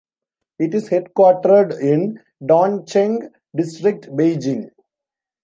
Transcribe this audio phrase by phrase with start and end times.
[0.57, 4.71] It is headquartered in Dongcheng District, Beijing.